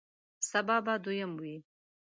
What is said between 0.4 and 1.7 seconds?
سبا به دویم وی